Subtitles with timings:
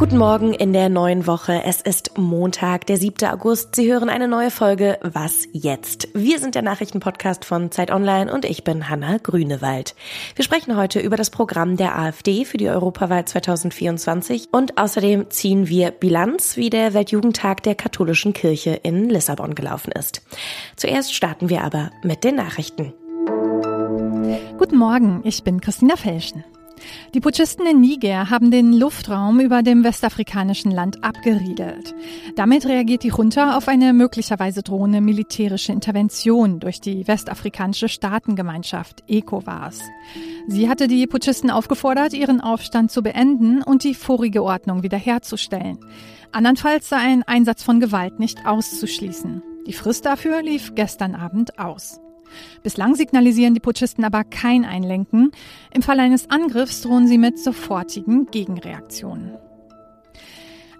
[0.00, 1.62] Guten Morgen in der neuen Woche.
[1.66, 3.28] Es ist Montag, der 7.
[3.28, 3.76] August.
[3.76, 6.08] Sie hören eine neue Folge Was jetzt?
[6.14, 9.94] Wir sind der Nachrichtenpodcast von Zeit Online und ich bin Hanna Grünewald.
[10.36, 15.68] Wir sprechen heute über das Programm der AfD für die Europawahl 2024 und außerdem ziehen
[15.68, 20.22] wir Bilanz, wie der Weltjugendtag der katholischen Kirche in Lissabon gelaufen ist.
[20.76, 22.94] Zuerst starten wir aber mit den Nachrichten.
[24.56, 26.42] Guten Morgen, ich bin Christina Felschen.
[27.14, 31.94] Die Putschisten in Niger haben den Luftraum über dem westafrikanischen Land abgeriegelt.
[32.36, 39.80] Damit reagiert die Junta auf eine möglicherweise drohende militärische Intervention durch die westafrikanische Staatengemeinschaft ECOWAS.
[40.46, 45.78] Sie hatte die Putschisten aufgefordert, ihren Aufstand zu beenden und die vorige Ordnung wiederherzustellen.
[46.32, 49.42] Andernfalls sei ein Einsatz von Gewalt nicht auszuschließen.
[49.66, 52.00] Die Frist dafür lief gestern Abend aus.
[52.62, 55.32] Bislang signalisieren die Putschisten aber kein Einlenken.
[55.72, 59.36] Im Fall eines Angriffs drohen sie mit sofortigen Gegenreaktionen.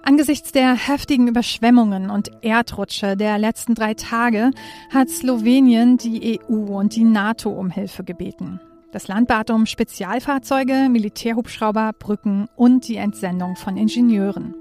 [0.03, 4.51] Angesichts der heftigen Überschwemmungen und Erdrutsche der letzten drei Tage
[4.93, 8.61] hat Slowenien die EU und die NATO um Hilfe gebeten.
[8.93, 14.55] Das Land bat um Spezialfahrzeuge, Militärhubschrauber, Brücken und die Entsendung von Ingenieuren.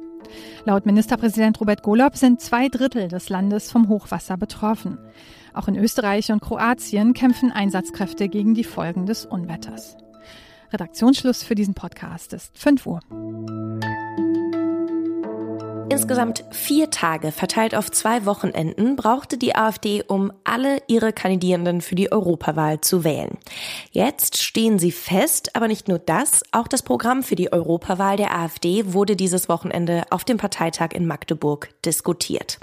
[0.66, 5.00] Laut Ministerpräsident Robert Golob sind zwei Drittel des Landes vom Hochwasser betroffen.
[5.54, 9.98] Auch in Österreich und Kroatien kämpfen Einsatzkräfte gegen die Folgen des Unwetters.
[10.72, 13.00] Redaktionsschluss für diesen Podcast ist 5 Uhr.
[16.00, 21.96] Insgesamt vier Tage verteilt auf zwei Wochenenden brauchte die AfD, um alle ihre Kandidierenden für
[21.96, 23.38] die Europawahl zu wählen.
[23.92, 28.34] Jetzt stehen sie fest, aber nicht nur das, auch das Programm für die Europawahl der
[28.34, 32.60] AfD wurde dieses Wochenende auf dem Parteitag in Magdeburg diskutiert.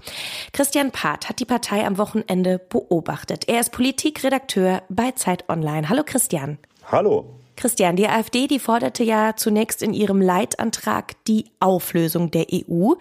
[0.54, 3.50] Christian Part hat die Partei am Wochenende beobachtet.
[3.50, 5.90] Er ist Politikredakteur bei Zeit Online.
[5.90, 6.56] Hallo Christian.
[6.90, 7.45] Hallo.
[7.56, 12.92] Christian, die AfD, die forderte ja zunächst in ihrem Leitantrag die Auflösung der EU.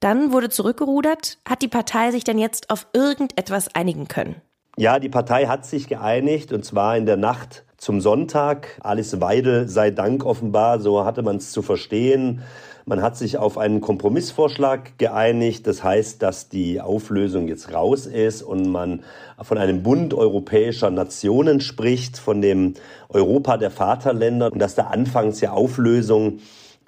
[0.00, 1.38] Dann wurde zurückgerudert.
[1.48, 4.34] Hat die Partei sich denn jetzt auf irgendetwas einigen können?
[4.76, 8.80] Ja, die Partei hat sich geeinigt und zwar in der Nacht zum Sonntag.
[8.80, 12.42] Alice Weidel sei Dank offenbar, so hatte man es zu verstehen.
[12.84, 15.66] Man hat sich auf einen Kompromissvorschlag geeinigt.
[15.66, 19.04] Das heißt, dass die Auflösung jetzt raus ist und man
[19.40, 22.74] von einem Bund europäischer Nationen spricht, von dem
[23.08, 26.40] Europa der Vaterländer und dass da anfangs ja Auflösung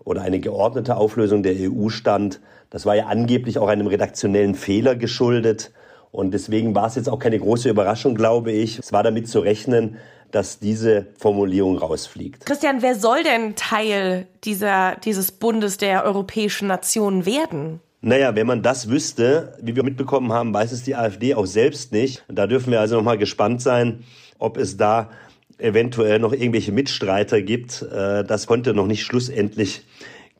[0.04, 2.40] oder eine geordnete Auflösung der EU stand.
[2.70, 5.70] Das war ja angeblich auch einem redaktionellen Fehler geschuldet.
[6.10, 8.78] Und deswegen war es jetzt auch keine große Überraschung, glaube ich.
[8.78, 9.96] Es war damit zu rechnen,
[10.34, 12.44] dass diese Formulierung rausfliegt.
[12.44, 17.80] Christian, wer soll denn Teil dieser, dieses Bundes der europäischen Nationen werden?
[18.00, 21.92] Naja, wenn man das wüsste, wie wir mitbekommen haben, weiß es die AfD auch selbst
[21.92, 22.24] nicht.
[22.28, 24.04] Da dürfen wir also nochmal gespannt sein,
[24.38, 25.10] ob es da
[25.58, 27.82] eventuell noch irgendwelche Mitstreiter gibt.
[27.82, 29.82] Äh, das konnte noch nicht schlussendlich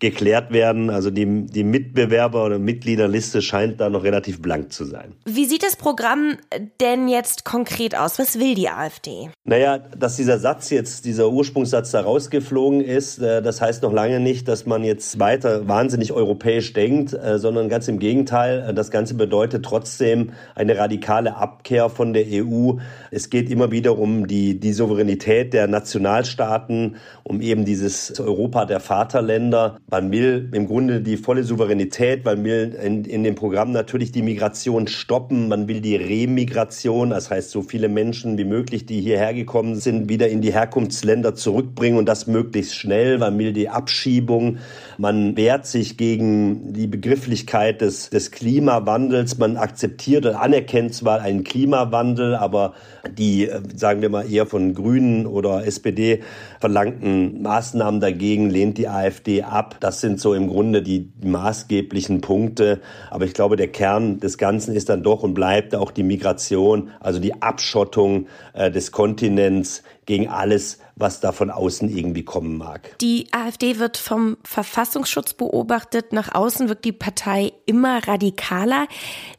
[0.01, 0.91] geklärt werden.
[0.91, 5.15] Also die, die Mitbewerber oder Mitgliederliste scheint da noch relativ blank zu sein.
[5.25, 6.37] Wie sieht das Programm
[6.81, 8.19] denn jetzt konkret aus?
[8.19, 9.31] Was will die AfD?
[9.45, 14.21] Naja, dass dieser Satz jetzt, dieser Ursprungssatz da rausgeflogen ist, äh, das heißt noch lange
[14.21, 18.73] nicht, dass man jetzt weiter wahnsinnig europäisch denkt, äh, sondern ganz im Gegenteil.
[18.75, 22.73] Das Ganze bedeutet trotzdem eine radikale Abkehr von der EU.
[23.11, 28.81] Es geht immer wieder um die, die Souveränität der Nationalstaaten, um eben dieses Europa der
[28.81, 29.79] Vaterländer.
[29.91, 34.23] Man will im Grunde die volle Souveränität, man will in, in dem Programm natürlich die
[34.23, 39.35] Migration stoppen, man will die Remigration, das heißt so viele Menschen wie möglich, die hierher
[39.35, 43.19] gekommen sind, wieder in die Herkunftsländer zurückbringen und das möglichst schnell.
[43.19, 44.57] Man will die Abschiebung,
[44.97, 51.45] man wehrt sich gegen die Begrifflichkeit des, des Klimawandels, man akzeptiert oder anerkennt zwar einen
[51.45, 52.73] Klimawandel, aber
[53.19, 56.23] die, sagen wir mal, eher von Grünen oder SPD
[56.59, 59.74] verlangten Maßnahmen dagegen lehnt die AfD ab.
[59.81, 62.81] Das sind so im Grunde die maßgeblichen Punkte.
[63.11, 66.91] Aber ich glaube, der Kern des Ganzen ist dann doch und bleibt auch die Migration,
[67.01, 72.97] also die Abschottung äh, des Kontinents gegen alles, was da von außen irgendwie kommen mag.
[73.01, 76.13] Die AfD wird vom Verfassungsschutz beobachtet.
[76.13, 78.87] Nach außen wirkt die Partei immer radikaler.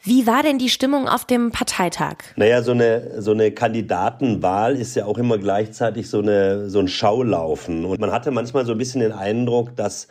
[0.03, 2.17] Wie war denn die Stimmung auf dem Parteitag?
[2.35, 6.87] Naja, so eine, so eine Kandidatenwahl ist ja auch immer gleichzeitig so, eine, so ein
[6.87, 7.85] Schaulaufen.
[7.85, 10.07] Und man hatte manchmal so ein bisschen den Eindruck, dass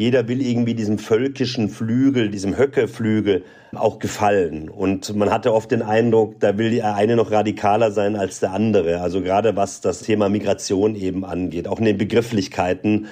[0.00, 3.44] jeder will irgendwie diesem völkischen Flügel, diesem Höckeflügel
[3.74, 4.70] auch gefallen.
[4.70, 8.52] Und man hatte oft den Eindruck, da will der eine noch radikaler sein als der
[8.52, 9.02] andere.
[9.02, 13.08] Also gerade was das Thema Migration eben angeht, auch in den Begrifflichkeiten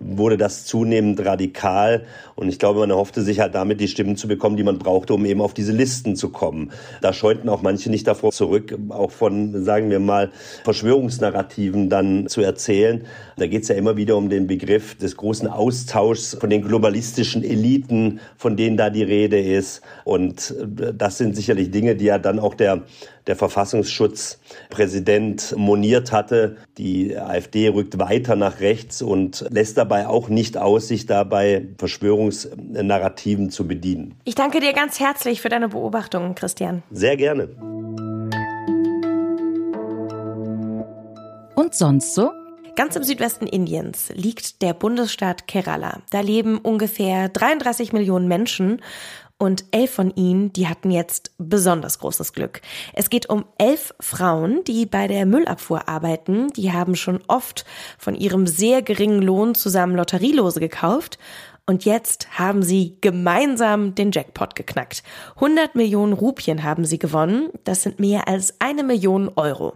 [0.00, 2.04] wurde das zunehmend radikal.
[2.34, 5.14] Und ich glaube, man erhoffte sich halt damit die Stimmen zu bekommen, die man brauchte,
[5.14, 6.72] um eben auf diese Listen zu kommen.
[7.02, 10.30] Da scheuten auch manche nicht davor zurück, auch von, sagen wir mal,
[10.64, 13.04] Verschwörungsnarrativen dann zu erzählen.
[13.36, 17.44] Da geht es ja immer wieder um den Begriff des großen Austauschs von den globalistischen
[17.44, 19.82] Eliten, von denen da die Rede ist.
[20.04, 22.82] Und äh, das sind sicherlich Dinge, die ja dann auch der
[23.30, 26.56] der Verfassungsschutzpräsident moniert hatte.
[26.78, 33.50] Die AfD rückt weiter nach rechts und lässt dabei auch nicht aus, sich dabei Verschwörungsnarrativen
[33.50, 34.16] zu bedienen.
[34.24, 36.82] Ich danke dir ganz herzlich für deine Beobachtungen, Christian.
[36.90, 37.50] Sehr gerne.
[41.54, 42.32] Und sonst so?
[42.74, 46.00] Ganz im Südwesten Indiens liegt der Bundesstaat Kerala.
[46.10, 48.82] Da leben ungefähr 33 Millionen Menschen
[49.40, 52.60] und elf von ihnen, die hatten jetzt besonders großes Glück.
[52.92, 56.52] Es geht um elf Frauen, die bei der Müllabfuhr arbeiten.
[56.52, 57.64] Die haben schon oft
[57.98, 61.18] von ihrem sehr geringen Lohn zusammen Lotterielose gekauft.
[61.64, 65.02] Und jetzt haben sie gemeinsam den Jackpot geknackt.
[65.36, 67.48] 100 Millionen Rupien haben sie gewonnen.
[67.64, 69.72] Das sind mehr als eine Million Euro.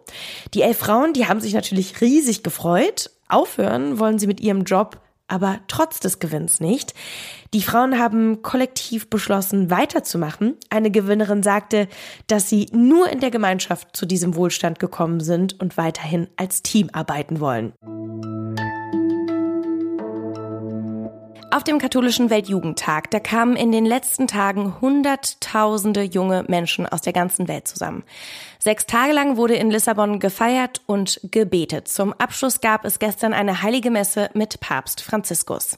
[0.53, 3.11] Die elf Frauen, die haben sich natürlich riesig gefreut.
[3.29, 6.95] Aufhören wollen sie mit ihrem Job aber trotz des Gewinns nicht.
[7.53, 10.57] Die Frauen haben kollektiv beschlossen, weiterzumachen.
[10.71, 11.89] Eine Gewinnerin sagte,
[12.27, 16.91] dass sie nur in der Gemeinschaft zu diesem Wohlstand gekommen sind und weiterhin als Team
[16.93, 17.73] arbeiten wollen.
[21.55, 27.13] Auf dem katholischen Weltjugendtag, da kamen in den letzten Tagen Hunderttausende junge Menschen aus der
[27.13, 28.03] ganzen Welt zusammen.
[28.65, 31.87] Sechs Tage lang wurde in Lissabon gefeiert und gebetet.
[31.87, 35.77] Zum Abschluss gab es gestern eine heilige Messe mit Papst Franziskus.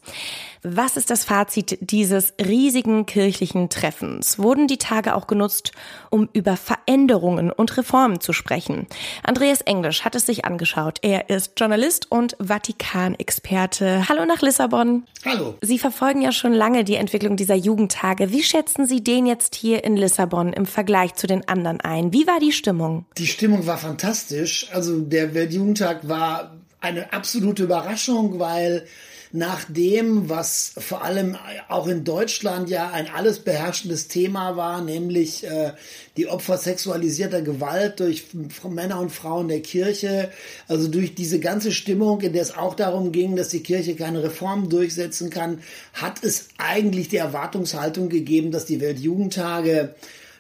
[0.63, 4.39] Was ist das Fazit dieses riesigen kirchlichen Treffens?
[4.39, 5.73] Wurden die Tage auch genutzt,
[6.11, 8.87] um über Veränderungen und Reformen zu sprechen?
[9.25, 11.01] Andreas Englisch hat es sich angeschaut.
[11.03, 14.09] Er ist Journalist und Vatikanexperte.
[14.09, 15.09] Hallo nach Lissabon.
[15.25, 15.55] Hallo.
[15.61, 18.31] Sie verfolgen ja schon lange die Entwicklung dieser Jugendtage.
[18.31, 22.13] Wie schätzen Sie den jetzt hier in Lissabon im Vergleich zu den anderen ein?
[22.13, 22.76] Wie war die Stimmung?
[22.77, 23.07] Stimmung?
[23.17, 24.69] Die Stimmung war fantastisch.
[24.73, 28.87] Also der Weltjugendtag war eine absolute Überraschung, weil
[29.33, 31.37] nach dem, was vor allem
[31.69, 35.73] auch in Deutschland ja ein alles beherrschendes Thema war, nämlich äh,
[36.17, 38.27] die Opfer sexualisierter Gewalt durch
[38.69, 40.31] Männer und Frauen der Kirche,
[40.69, 44.23] also durch diese ganze Stimmung, in der es auch darum ging, dass die Kirche keine
[44.23, 45.61] Reformen durchsetzen kann,
[45.93, 49.95] hat es eigentlich die Erwartungshaltung gegeben, dass die Weltjugendtage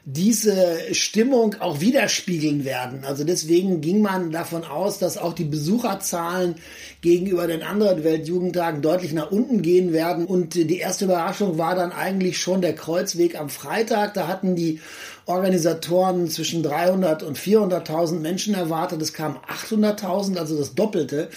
[0.08, 3.05] diese Stimmung auch widerspiegeln werden.
[3.05, 6.55] Also deswegen ging man davon aus, dass auch die Besucherzahlen
[7.00, 10.26] gegenüber den anderen Weltjugendtagen deutlich nach unten gehen werden.
[10.26, 14.14] Und die erste Überraschung war dann eigentlich schon der Kreuzweg am Freitag.
[14.14, 14.79] Da hatten die
[15.25, 19.02] Organisatoren zwischen 300 und 400.000 Menschen erwartet.
[19.02, 21.31] Es kamen 800.000, also das Doppelte.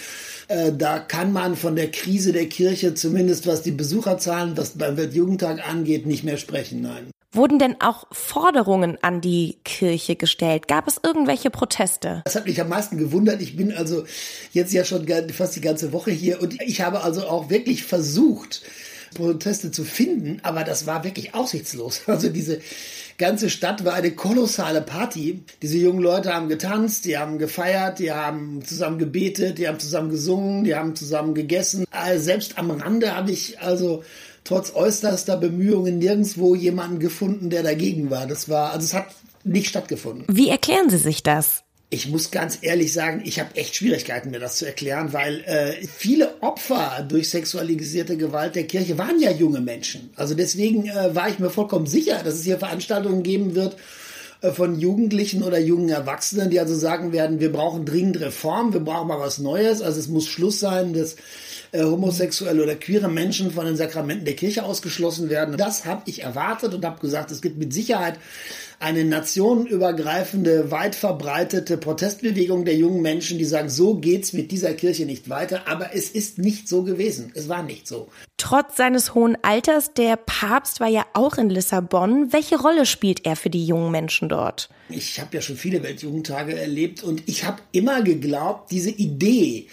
[0.46, 4.96] Äh, da kann man von der Krise der Kirche, zumindest was die Besucherzahlen, was beim
[4.96, 6.82] Weltjugendtag angeht, nicht mehr sprechen.
[6.82, 7.10] Nein.
[7.32, 10.66] Wurden denn auch Forderungen an die Kirche gestellt?
[10.66, 12.22] Gab es irgendwelche Proteste?
[12.24, 13.40] Das hat mich am meisten gewundert.
[13.40, 14.04] Ich bin also
[14.52, 18.62] jetzt ja schon fast die ganze Woche hier und ich habe also auch wirklich versucht,
[19.14, 22.02] Proteste zu finden, aber das war wirklich aussichtslos.
[22.10, 22.60] Also diese
[23.18, 25.42] ganze Stadt war eine kolossale Party.
[25.62, 30.10] Diese jungen Leute haben getanzt, die haben gefeiert, die haben zusammen gebetet, die haben zusammen
[30.10, 31.84] gesungen, die haben zusammen gegessen.
[31.90, 34.02] Also selbst am Rande habe ich also
[34.44, 38.26] trotz äußerster Bemühungen nirgendwo jemanden gefunden, der dagegen war.
[38.26, 39.06] Das war, also es hat
[39.44, 40.24] nicht stattgefunden.
[40.28, 41.62] Wie erklären Sie sich das?
[41.92, 45.84] Ich muss ganz ehrlich sagen, ich habe echt Schwierigkeiten, mir das zu erklären, weil äh,
[45.84, 50.10] viele Opfer durch sexualisierte Gewalt der Kirche waren ja junge Menschen.
[50.14, 53.76] Also deswegen äh, war ich mir vollkommen sicher, dass es hier Veranstaltungen geben wird
[54.40, 58.80] äh, von Jugendlichen oder jungen Erwachsenen, die also sagen werden, wir brauchen dringend Reform, wir
[58.80, 59.82] brauchen mal was Neues.
[59.82, 61.16] Also es muss Schluss sein, dass
[61.72, 65.56] äh, homosexuelle oder queere Menschen von den Sakramenten der Kirche ausgeschlossen werden.
[65.56, 68.18] Das habe ich erwartet und habe gesagt, es gibt mit Sicherheit
[68.80, 75.04] eine nationenübergreifende, weit verbreitete Protestbewegung der jungen Menschen, die sagen, so geht's mit dieser Kirche
[75.04, 75.68] nicht weiter.
[75.68, 77.30] Aber es ist nicht so gewesen.
[77.34, 78.08] Es war nicht so.
[78.38, 82.32] Trotz seines hohen Alters, der Papst war ja auch in Lissabon.
[82.32, 84.70] Welche Rolle spielt er für die jungen Menschen dort?
[84.88, 89.66] Ich habe ja schon viele Weltjugendtage erlebt und ich habe immer geglaubt, diese Idee,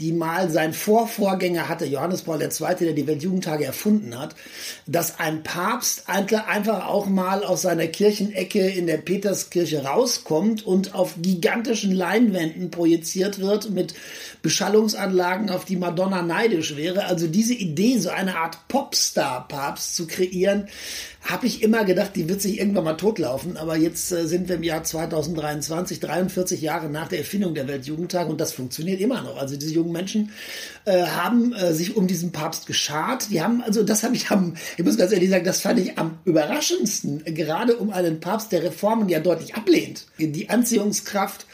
[0.00, 4.36] die mal sein Vorvorgänger hatte, Johannes Paul II., der die Weltjugendtage erfunden hat,
[4.86, 11.16] dass ein Papst einfach auch mal aus seiner Kirchenecke in der Peterskirche rauskommt und auf
[11.20, 13.94] gigantischen Leinwänden projiziert wird mit
[14.40, 17.06] Beschallungsanlagen, auf die Madonna neidisch wäre.
[17.06, 20.68] Also diese Idee, so eine Art Popstar-Papst zu kreieren,
[21.22, 23.56] habe ich immer gedacht, die wird sich irgendwann mal totlaufen.
[23.56, 28.28] Aber jetzt äh, sind wir im Jahr 2023, 43 Jahre nach der Erfindung der Weltjugendtag
[28.28, 29.36] und das funktioniert immer noch.
[29.36, 30.30] Also diese jungen Menschen
[30.84, 33.30] äh, haben äh, sich um diesen Papst geschart.
[33.30, 35.98] Die haben, also das habe ich am, ich muss ganz ehrlich sagen, das fand ich
[35.98, 40.06] am überraschendsten, gerade um einen Papst, der Reformen ja deutlich ablehnt.
[40.18, 41.46] Die Anziehungskraft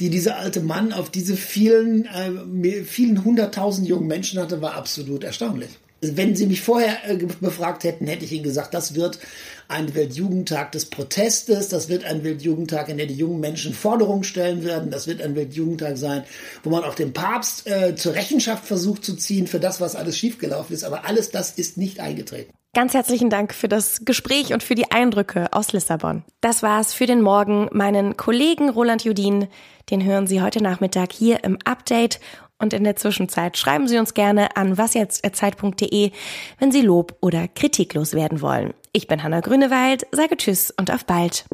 [0.00, 5.24] die dieser alte Mann auf diese vielen, äh, vielen hunderttausend jungen Menschen hatte, war absolut
[5.24, 5.70] erstaunlich.
[6.00, 9.18] Wenn Sie mich vorher äh, befragt hätten, hätte ich Ihnen gesagt, das wird
[9.66, 14.64] ein Weltjugendtag des Protestes, das wird ein Weltjugendtag, in der die jungen Menschen Forderungen stellen
[14.64, 16.24] werden, das wird ein Weltjugendtag sein,
[16.62, 20.16] wo man auch den Papst äh, zur Rechenschaft versucht zu ziehen für das, was alles
[20.16, 20.84] schiefgelaufen ist.
[20.84, 22.52] Aber alles das ist nicht eingetreten.
[22.74, 26.22] Ganz herzlichen Dank für das Gespräch und für die Eindrücke aus Lissabon.
[26.40, 27.68] Das war's für den Morgen.
[27.72, 29.48] Meinen Kollegen Roland Judin,
[29.90, 32.20] den hören Sie heute Nachmittag hier im Update
[32.58, 36.10] und in der Zwischenzeit schreiben Sie uns gerne an wasjetzt.zeit.de,
[36.58, 38.74] wenn Sie Lob oder kritiklos werden wollen.
[38.92, 41.44] Ich bin Hanna Grünewald, sage Tschüss und auf bald.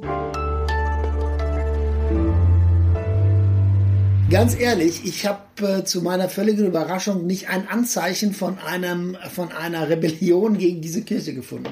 [4.30, 9.52] Ganz ehrlich, ich habe äh, zu meiner völligen Überraschung nicht ein Anzeichen von einem von
[9.52, 11.68] einer Rebellion gegen diese Kirche gefunden.